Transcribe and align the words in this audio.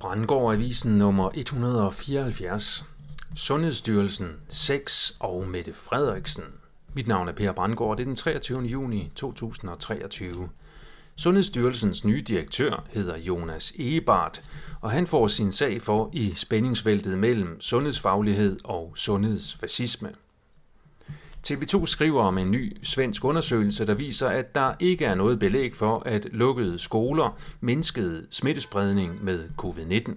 Brandgård 0.00 0.54
Avisen 0.54 0.98
nummer 0.98 1.30
174. 1.34 2.84
Sundhedsstyrelsen 3.34 4.36
6 4.48 5.16
og 5.20 5.48
Mette 5.48 5.74
Frederiksen. 5.74 6.44
Mit 6.94 7.08
navn 7.08 7.28
er 7.28 7.32
Per 7.32 7.52
Brandgård, 7.52 7.96
det 7.96 8.02
er 8.02 8.06
den 8.06 8.16
23. 8.16 8.62
juni 8.62 9.10
2023. 9.14 10.48
Sundhedsstyrelsens 11.16 12.04
nye 12.04 12.22
direktør 12.22 12.84
hedder 12.90 13.16
Jonas 13.16 13.72
Egebart, 13.78 14.42
og 14.80 14.90
han 14.90 15.06
får 15.06 15.26
sin 15.26 15.52
sag 15.52 15.82
for 15.82 16.10
i 16.12 16.32
spændingsfeltet 16.34 17.18
mellem 17.18 17.60
sundhedsfaglighed 17.60 18.58
og 18.64 18.92
sundhedsfascisme. 18.96 20.10
TV2 21.46 21.86
skriver 21.86 22.22
om 22.22 22.38
en 22.38 22.50
ny 22.50 22.76
svensk 22.82 23.24
undersøgelse, 23.24 23.86
der 23.86 23.94
viser, 23.94 24.28
at 24.28 24.54
der 24.54 24.74
ikke 24.80 25.04
er 25.04 25.14
noget 25.14 25.38
belæg 25.38 25.74
for, 25.74 26.02
at 26.06 26.26
lukkede 26.32 26.78
skoler 26.78 27.38
mindskede 27.60 28.26
smittespredning 28.30 29.24
med 29.24 29.48
covid-19. 29.62 30.12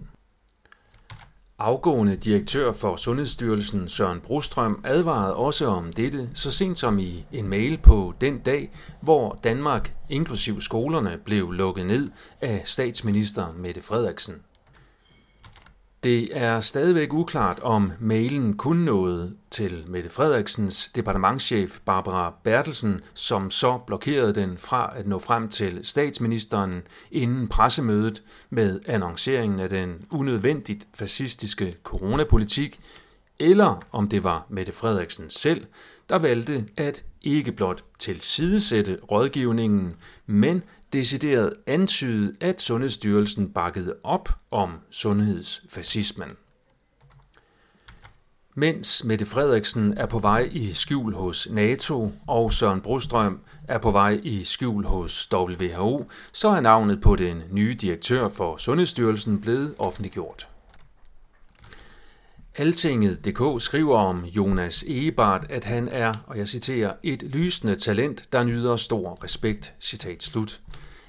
Afgående 1.59 2.15
direktør 2.15 2.71
for 2.71 2.95
Sundhedsstyrelsen 2.95 3.89
Søren 3.89 4.19
Brostrøm 4.19 4.81
advarede 4.83 5.35
også 5.35 5.65
om 5.65 5.93
dette 5.93 6.29
så 6.33 6.51
sent 6.51 6.77
som 6.77 6.99
i 6.99 7.25
en 7.31 7.47
mail 7.47 7.77
på 7.77 8.13
den 8.21 8.39
dag, 8.39 8.71
hvor 9.01 9.39
Danmark, 9.43 9.95
inklusiv 10.09 10.61
skolerne, 10.61 11.17
blev 11.25 11.51
lukket 11.51 11.85
ned 11.85 12.09
af 12.41 12.61
statsminister 12.65 13.53
Mette 13.57 13.81
Frederiksen. 13.81 14.35
Det 16.03 16.37
er 16.37 16.61
stadigvæk 16.61 17.13
uklart, 17.13 17.59
om 17.59 17.91
mailen 17.99 18.57
kun 18.57 18.77
nåede 18.77 19.35
til 19.51 19.83
Mette 19.87 20.09
Frederiksens 20.09 20.89
departementschef 20.95 21.79
Barbara 21.85 22.33
Bertelsen, 22.43 23.01
som 23.13 23.51
så 23.51 23.77
blokerede 23.77 24.35
den 24.35 24.57
fra 24.57 24.93
at 24.95 25.07
nå 25.07 25.19
frem 25.19 25.49
til 25.49 25.79
statsministeren 25.83 26.81
inden 27.11 27.47
pressemødet 27.47 28.23
med 28.49 28.79
annonceringen 28.87 29.59
af 29.59 29.69
den 29.69 30.05
unødvendigt 30.09 30.87
fascistiske 30.93 31.75
coronapolitik, 31.83 32.79
eller 33.39 33.81
om 33.91 34.09
det 34.09 34.23
var 34.23 34.45
Mette 34.49 34.71
Frederiksen 34.71 35.29
selv, 35.29 35.65
der 36.09 36.17
valgte 36.17 36.65
at 36.77 37.03
ikke 37.21 37.51
blot 37.51 37.83
tilsidesætte 37.99 38.99
rådgivningen, 39.11 39.95
men 40.25 40.63
decideret 40.93 41.53
antyde, 41.67 42.35
at 42.41 42.61
Sundhedsstyrelsen 42.61 43.49
bakkede 43.49 43.95
op 44.03 44.29
om 44.51 44.71
sundhedsfascismen. 44.89 46.29
Mens 48.55 49.03
Mette 49.03 49.25
Frederiksen 49.25 49.97
er 49.97 50.05
på 50.05 50.19
vej 50.19 50.49
i 50.51 50.73
skjul 50.73 51.13
hos 51.13 51.47
NATO, 51.51 52.11
og 52.27 52.53
Søren 52.53 52.81
Brostrøm 52.81 53.39
er 53.67 53.77
på 53.77 53.91
vej 53.91 54.19
i 54.23 54.43
skjul 54.43 54.85
hos 54.85 55.29
WHO, 55.33 56.05
så 56.31 56.49
er 56.49 56.59
navnet 56.59 57.01
på 57.01 57.15
den 57.15 57.43
nye 57.51 57.73
direktør 57.73 58.27
for 58.27 58.57
Sundhedsstyrelsen 58.57 59.41
blevet 59.41 59.75
offentliggjort. 59.79 60.50
Altinget.dk 62.55 63.61
skriver 63.61 63.97
om 63.97 64.25
Jonas 64.25 64.83
Egebart, 64.83 65.45
at 65.49 65.63
han 65.63 65.87
er, 65.87 66.13
og 66.27 66.37
jeg 66.37 66.47
citerer, 66.47 66.93
et 67.03 67.23
lysende 67.23 67.75
talent, 67.75 68.23
der 68.31 68.43
nyder 68.43 68.75
stor 68.75 69.23
respekt. 69.23 69.73
Citat 69.79 70.23
slut. 70.23 70.61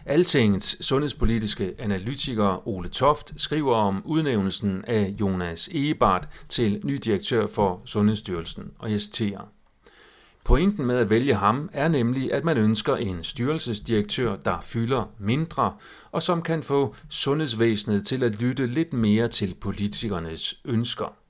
Altingets 0.07 0.87
sundhedspolitiske 0.87 1.75
analytiker 1.79 2.69
Ole 2.69 2.89
Toft 2.89 3.33
skriver 3.37 3.75
om 3.75 4.03
udnævnelsen 4.05 4.85
af 4.87 5.15
Jonas 5.21 5.69
Egebart 5.69 6.29
til 6.49 6.81
ny 6.85 6.95
direktør 6.95 7.47
for 7.47 7.83
Sundhedsstyrelsen, 7.85 8.71
og 8.79 8.91
jeg 8.91 9.01
citerer. 9.01 9.49
Pointen 10.45 10.87
med 10.87 10.97
at 10.97 11.11
vælge 11.11 11.35
ham 11.35 11.71
er 11.73 11.89
nemlig, 11.89 12.33
at 12.33 12.45
man 12.45 12.59
ønsker 12.59 12.97
en 12.97 13.25
styrelsesdirektør, 13.25 14.37
der 14.37 14.61
fylder 14.61 15.11
mindre, 15.19 15.75
og 16.13 16.23
som 16.23 16.43
kan 16.43 16.63
få 16.63 16.95
sundhedsvæsenet 17.09 18.07
til 18.07 18.23
at 18.23 18.41
lytte 18.41 18.67
lidt 18.67 18.93
mere 18.93 19.29
til 19.29 19.55
politikernes 19.61 20.61
ønsker. 20.65 21.22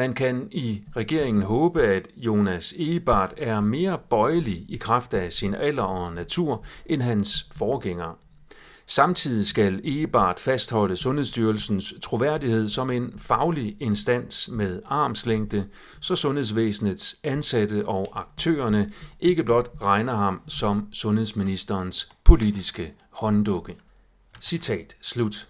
Man 0.00 0.14
kan 0.14 0.48
i 0.50 0.82
regeringen 0.96 1.42
håbe, 1.42 1.82
at 1.82 2.08
Jonas 2.16 2.74
Ebert 2.76 3.34
er 3.36 3.60
mere 3.60 3.98
bøjelig 4.10 4.66
i 4.68 4.76
kraft 4.76 5.14
af 5.14 5.32
sin 5.32 5.54
alder 5.54 5.82
og 5.82 6.12
natur 6.12 6.64
end 6.86 7.02
hans 7.02 7.46
forgænger. 7.52 8.18
Samtidig 8.86 9.46
skal 9.46 9.80
Ebert 9.84 10.40
fastholde 10.40 10.96
Sundhedsstyrelsens 10.96 11.94
troværdighed 12.02 12.68
som 12.68 12.90
en 12.90 13.12
faglig 13.16 13.76
instans 13.80 14.48
med 14.52 14.82
armslængde, 14.86 15.66
så 16.00 16.16
sundhedsvæsenets 16.16 17.16
ansatte 17.24 17.88
og 17.88 18.20
aktørerne 18.20 18.92
ikke 19.20 19.44
blot 19.44 19.70
regner 19.82 20.14
ham 20.14 20.40
som 20.48 20.88
sundhedsministerens 20.92 22.12
politiske 22.24 22.92
hånddukke. 23.10 23.76
Citat 24.40 24.96
slut. 25.00 25.49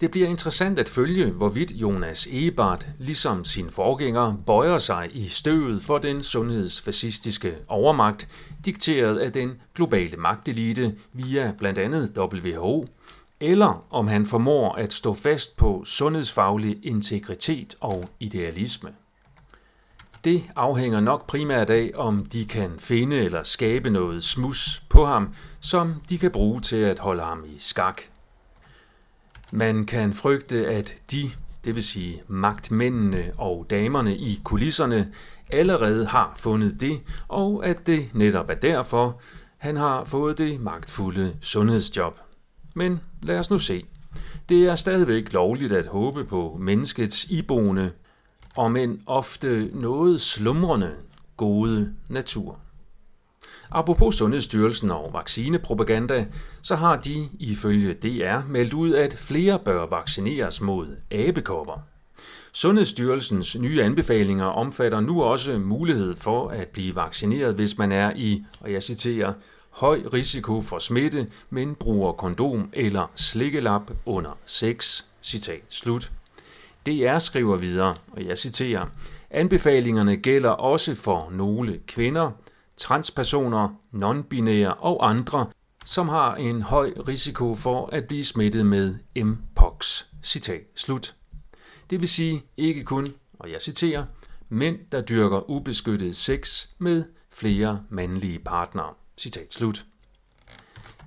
Det 0.00 0.10
bliver 0.10 0.28
interessant 0.28 0.78
at 0.78 0.88
følge, 0.88 1.30
hvorvidt 1.30 1.72
Jonas 1.72 2.28
Ebert, 2.30 2.86
ligesom 2.98 3.44
sin 3.44 3.70
forgænger, 3.70 4.34
bøjer 4.46 4.78
sig 4.78 5.10
i 5.12 5.28
støvet 5.28 5.82
for 5.82 5.98
den 5.98 6.22
sundhedsfascistiske 6.22 7.56
overmagt, 7.68 8.28
dikteret 8.64 9.18
af 9.18 9.32
den 9.32 9.52
globale 9.74 10.16
magtelite 10.16 10.94
via 11.12 11.52
blandt 11.58 11.78
andet 11.78 12.12
WHO, 12.18 12.86
eller 13.40 13.86
om 13.90 14.06
han 14.06 14.26
formår 14.26 14.74
at 14.74 14.92
stå 14.92 15.14
fast 15.14 15.56
på 15.56 15.82
sundhedsfaglig 15.84 16.78
integritet 16.82 17.74
og 17.80 18.08
idealisme. 18.20 18.90
Det 20.24 20.44
afhænger 20.56 21.00
nok 21.00 21.26
primært 21.26 21.70
af, 21.70 21.90
om 21.94 22.26
de 22.26 22.46
kan 22.46 22.70
finde 22.78 23.16
eller 23.16 23.42
skabe 23.42 23.90
noget 23.90 24.24
smus 24.24 24.82
på 24.88 25.06
ham, 25.06 25.34
som 25.60 25.94
de 26.08 26.18
kan 26.18 26.30
bruge 26.30 26.60
til 26.60 26.76
at 26.76 26.98
holde 26.98 27.22
ham 27.22 27.44
i 27.44 27.58
skak. 27.58 28.02
Man 29.56 29.86
kan 29.86 30.14
frygte, 30.14 30.66
at 30.66 30.96
de, 31.10 31.22
det 31.64 31.74
vil 31.74 31.82
sige 31.82 32.22
magtmændene 32.28 33.32
og 33.38 33.66
damerne 33.70 34.16
i 34.16 34.40
kulisserne, 34.44 35.12
allerede 35.50 36.06
har 36.06 36.32
fundet 36.36 36.80
det, 36.80 37.00
og 37.28 37.66
at 37.66 37.86
det 37.86 38.08
netop 38.14 38.50
er 38.50 38.54
derfor, 38.54 39.20
han 39.58 39.76
har 39.76 40.04
fået 40.04 40.38
det 40.38 40.60
magtfulde 40.60 41.36
sundhedsjob. 41.40 42.18
Men 42.74 43.00
lad 43.22 43.38
os 43.38 43.50
nu 43.50 43.58
se. 43.58 43.84
Det 44.48 44.66
er 44.68 44.74
stadigvæk 44.74 45.32
lovligt 45.32 45.72
at 45.72 45.86
håbe 45.86 46.24
på 46.24 46.56
menneskets 46.60 47.24
iboende, 47.24 47.90
og 48.56 48.72
men 48.72 49.02
ofte 49.06 49.70
noget 49.74 50.20
slumrende 50.20 50.94
gode 51.36 51.94
natur. 52.08 52.58
Apropos 53.70 54.14
Sundhedsstyrelsen 54.14 54.90
og 54.90 55.10
vaccinepropaganda, 55.12 56.26
så 56.62 56.76
har 56.76 56.96
de 56.96 57.28
ifølge 57.38 57.94
DR 57.94 58.48
meldt 58.48 58.74
ud, 58.74 58.94
at 58.94 59.14
flere 59.18 59.58
bør 59.58 59.86
vaccineres 59.86 60.60
mod 60.60 60.96
abekopper. 61.10 61.82
Sundhedsstyrelsens 62.52 63.58
nye 63.58 63.82
anbefalinger 63.82 64.44
omfatter 64.44 65.00
nu 65.00 65.22
også 65.22 65.58
mulighed 65.58 66.14
for 66.14 66.48
at 66.48 66.68
blive 66.68 66.96
vaccineret, 66.96 67.54
hvis 67.54 67.78
man 67.78 67.92
er 67.92 68.12
i, 68.16 68.44
og 68.60 68.72
jeg 68.72 68.82
citerer, 68.82 69.32
høj 69.70 70.02
risiko 70.12 70.62
for 70.62 70.78
smitte, 70.78 71.26
men 71.50 71.74
bruger 71.74 72.12
kondom 72.12 72.70
eller 72.72 73.10
slikkelap 73.14 73.90
under 74.04 74.38
sex. 74.46 75.02
Citat 75.22 75.62
slut. 75.68 76.12
DR 76.86 77.18
skriver 77.18 77.56
videre, 77.56 77.94
og 78.12 78.24
jeg 78.24 78.38
citerer, 78.38 78.86
Anbefalingerne 79.30 80.16
gælder 80.16 80.50
også 80.50 80.94
for 80.94 81.28
nogle 81.32 81.80
kvinder, 81.86 82.30
transpersoner, 82.76 83.68
non-binære 83.92 84.74
og 84.74 85.08
andre, 85.08 85.46
som 85.84 86.08
har 86.08 86.34
en 86.34 86.62
høj 86.62 86.92
risiko 87.08 87.54
for 87.54 87.86
at 87.92 88.04
blive 88.04 88.24
smittet 88.24 88.66
med 88.66 88.94
mpox. 89.24 90.02
Citat 90.22 90.60
slut. 90.74 91.14
Det 91.90 92.00
vil 92.00 92.08
sige 92.08 92.42
ikke 92.56 92.84
kun, 92.84 93.14
og 93.38 93.52
jeg 93.52 93.62
citerer, 93.62 94.04
mænd, 94.48 94.78
der 94.92 95.00
dyrker 95.00 95.50
ubeskyttet 95.50 96.16
sex 96.16 96.66
med 96.78 97.04
flere 97.32 97.82
mandlige 97.90 98.38
partnere. 98.38 98.94
Citat 99.18 99.54
slut. 99.54 99.86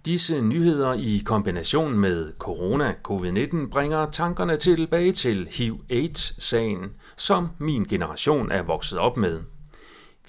Disse 0.06 0.41
nyheder 0.41 0.94
i 0.94 1.22
kombination 1.25 2.00
med 2.00 2.34
corona-covid-19 2.44 3.69
bringer 3.69 4.12
tankerne 4.12 4.58
tilbage 4.58 5.11
til 5.11 5.47
HIV-AIDS-sagen, 5.52 6.90
som 7.17 7.49
min 7.58 7.84
generation 7.84 8.52
er 8.52 8.64
vokset 8.64 8.99
op 8.99 9.17
med. 9.17 9.41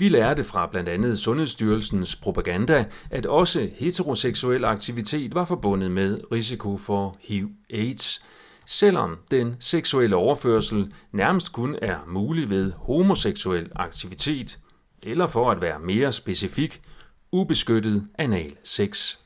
Vi 0.00 0.08
lærte 0.08 0.44
fra 0.44 0.66
blandt 0.66 0.88
andet 0.88 1.18
Sundhedsstyrelsens 1.18 2.16
propaganda, 2.16 2.84
at 3.10 3.26
også 3.26 3.68
heteroseksuel 3.74 4.64
aktivitet 4.64 5.34
var 5.34 5.44
forbundet 5.44 5.90
med 5.90 6.20
risiko 6.32 6.76
for 6.76 7.16
HIV-AIDS, 7.20 8.22
selvom 8.66 9.18
den 9.30 9.56
seksuelle 9.58 10.16
overførsel 10.16 10.92
nærmest 11.12 11.52
kun 11.52 11.76
er 11.82 11.96
mulig 12.08 12.50
ved 12.50 12.72
homoseksuel 12.76 13.70
aktivitet, 13.76 14.58
eller 15.02 15.26
for 15.26 15.50
at 15.50 15.62
være 15.62 15.78
mere 15.78 16.12
specifik, 16.12 16.80
ubeskyttet 17.32 18.06
anal 18.18 18.56
sex. 18.64 19.16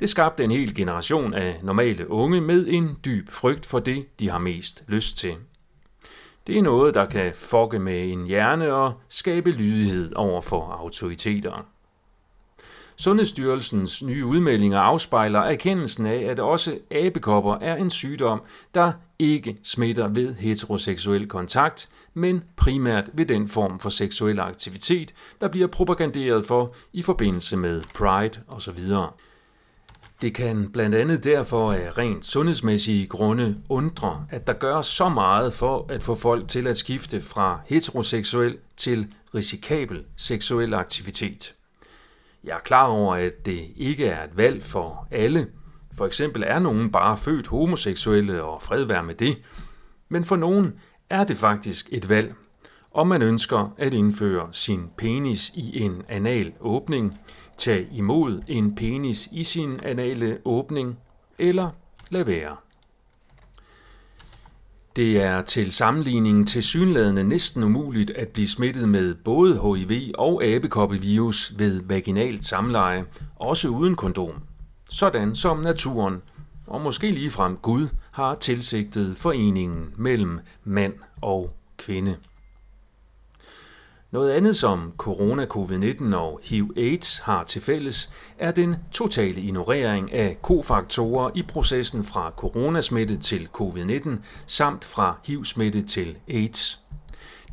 Det 0.00 0.08
skabte 0.08 0.44
en 0.44 0.50
hel 0.50 0.74
generation 0.74 1.34
af 1.34 1.60
normale 1.62 2.10
unge 2.10 2.40
med 2.40 2.66
en 2.68 2.96
dyb 3.04 3.30
frygt 3.30 3.66
for 3.66 3.78
det, 3.78 4.06
de 4.20 4.30
har 4.30 4.38
mest 4.38 4.84
lyst 4.86 5.16
til. 5.16 5.34
Det 6.48 6.58
er 6.58 6.62
noget, 6.62 6.94
der 6.94 7.06
kan 7.06 7.32
fokke 7.34 7.78
med 7.78 8.12
en 8.12 8.26
hjerne 8.26 8.72
og 8.74 8.92
skabe 9.08 9.50
lydighed 9.50 10.12
over 10.14 10.40
for 10.40 10.62
autoriteter. 10.62 11.66
Sundhedsstyrelsens 12.96 14.02
nye 14.02 14.24
udmeldinger 14.24 14.78
afspejler 14.78 15.40
erkendelsen 15.40 16.06
af, 16.06 16.20
at 16.20 16.40
også 16.40 16.78
abekopper 16.90 17.54
er 17.54 17.76
en 17.76 17.90
sygdom, 17.90 18.42
der 18.74 18.92
ikke 19.18 19.56
smitter 19.62 20.08
ved 20.08 20.34
heteroseksuel 20.34 21.28
kontakt, 21.28 21.88
men 22.14 22.44
primært 22.56 23.10
ved 23.14 23.26
den 23.26 23.48
form 23.48 23.80
for 23.80 23.88
seksuel 23.88 24.40
aktivitet, 24.40 25.14
der 25.40 25.48
bliver 25.48 25.66
propaganderet 25.66 26.44
for 26.44 26.74
i 26.92 27.02
forbindelse 27.02 27.56
med 27.56 27.82
Pride 27.94 28.40
osv. 28.48 28.80
Det 30.20 30.34
kan 30.34 30.70
blandt 30.72 30.94
andet 30.94 31.24
derfor 31.24 31.72
af 31.72 31.98
rent 31.98 32.24
sundhedsmæssige 32.24 33.06
grunde 33.06 33.56
undre, 33.68 34.26
at 34.30 34.46
der 34.46 34.52
gør 34.52 34.82
så 34.82 35.08
meget 35.08 35.52
for 35.52 35.86
at 35.88 36.02
få 36.02 36.14
folk 36.14 36.48
til 36.48 36.66
at 36.66 36.76
skifte 36.76 37.20
fra 37.20 37.60
heteroseksuel 37.66 38.58
til 38.76 39.06
risikabel 39.34 40.04
seksuel 40.16 40.74
aktivitet. 40.74 41.54
Jeg 42.44 42.54
er 42.56 42.60
klar 42.60 42.86
over, 42.86 43.14
at 43.14 43.46
det 43.46 43.66
ikke 43.76 44.06
er 44.06 44.24
et 44.24 44.36
valg 44.36 44.62
for 44.62 45.08
alle. 45.10 45.46
For 45.96 46.06
eksempel 46.06 46.44
er 46.46 46.58
nogen 46.58 46.92
bare 46.92 47.16
født 47.16 47.46
homoseksuelle 47.46 48.42
og 48.42 48.62
fred 48.62 48.84
være 48.84 49.04
med 49.04 49.14
det. 49.14 49.38
Men 50.08 50.24
for 50.24 50.36
nogen 50.36 50.72
er 51.10 51.24
det 51.24 51.36
faktisk 51.36 51.88
et 51.92 52.08
valg, 52.08 52.34
om 52.92 53.06
man 53.06 53.22
ønsker 53.22 53.74
at 53.78 53.94
indføre 53.94 54.48
sin 54.52 54.80
penis 54.96 55.52
i 55.54 55.82
en 55.82 56.02
anal 56.08 56.52
åbning, 56.60 57.18
tage 57.58 57.88
imod 57.92 58.42
en 58.46 58.74
penis 58.74 59.28
i 59.32 59.44
sin 59.44 59.80
anale 59.82 60.38
åbning, 60.44 60.98
eller 61.38 61.70
lade 62.10 62.26
være. 62.26 62.56
Det 64.96 65.22
er 65.22 65.42
til 65.42 65.72
sammenligning 65.72 66.48
til 66.48 66.62
synladende 66.62 67.24
næsten 67.24 67.62
umuligt 67.62 68.10
at 68.10 68.28
blive 68.28 68.48
smittet 68.48 68.88
med 68.88 69.14
både 69.14 69.60
HIV 69.62 70.12
og 70.18 70.44
abekoppevirus 70.44 71.52
ved 71.58 71.82
vaginalt 71.84 72.44
samleje, 72.44 73.04
også 73.36 73.68
uden 73.68 73.96
kondom. 73.96 74.42
Sådan 74.90 75.34
som 75.34 75.58
naturen, 75.58 76.22
og 76.66 76.80
måske 76.80 77.10
ligefrem 77.10 77.56
Gud, 77.56 77.88
har 78.10 78.34
tilsigtet 78.34 79.16
foreningen 79.16 79.86
mellem 79.96 80.40
mand 80.64 80.94
og 81.20 81.52
kvinde. 81.76 82.16
Noget 84.10 84.30
andet, 84.30 84.56
som 84.56 84.92
corona, 84.96 85.46
covid-19 85.46 86.14
og 86.16 86.40
HIV-AIDS 86.42 87.18
har 87.18 87.44
til 87.44 87.62
fælles, 87.62 88.10
er 88.38 88.50
den 88.50 88.76
totale 88.92 89.40
ignorering 89.40 90.12
af 90.12 90.38
kofaktorer 90.42 91.30
i 91.34 91.42
processen 91.42 92.04
fra 92.04 92.32
coronasmitte 92.36 93.16
til 93.16 93.48
covid-19 93.58 94.10
samt 94.46 94.84
fra 94.84 95.18
HIV-smitte 95.26 95.82
til 95.82 96.18
AIDS. 96.28 96.80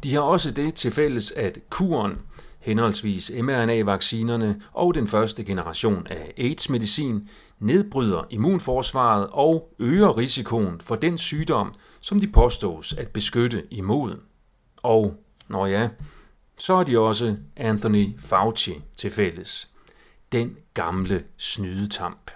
De 0.04 0.14
har 0.14 0.22
også 0.22 0.52
det 0.52 0.74
til 0.74 0.92
fælles, 0.92 1.32
at 1.32 1.60
kuren, 1.70 2.14
henholdsvis 2.60 3.32
mRNA-vaccinerne 3.42 4.62
og 4.74 4.96
den 4.96 5.08
første 5.08 5.44
generation 5.44 6.08
af 6.08 6.34
AIDS-medicin, 6.38 7.30
nedbryder 7.60 8.24
immunforsvaret 8.30 9.28
og 9.32 9.76
øger 9.80 10.18
risikoen 10.18 10.80
for 10.82 10.96
den 10.96 11.18
sygdom, 11.18 11.74
som 12.02 12.20
de 12.20 12.28
påstås 12.28 12.94
at 12.94 13.08
beskytte 13.08 13.64
imod. 13.72 14.20
Og, 14.84 15.14
når 15.48 15.66
ja, 15.66 15.90
så 16.58 16.76
har 16.76 16.84
de 16.84 17.00
også 17.00 17.38
Anthony 17.56 18.20
Fauci 18.20 18.82
til 18.96 19.12
fælles. 19.12 19.70
Den 20.32 20.58
gamle 20.74 21.24
snydetamp. 21.38 22.32